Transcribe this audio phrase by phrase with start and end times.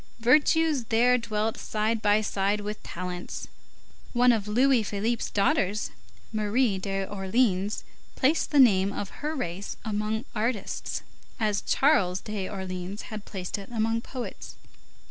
[0.21, 3.47] Virtues there dwelt side by side with talents.
[4.13, 5.91] One of Louis Philippe's daughters,
[6.33, 7.83] Marie d'Orleans,
[8.15, 11.03] placed the name of her race among artists,
[11.39, 14.55] as Charles d'Orleans had placed it among poets.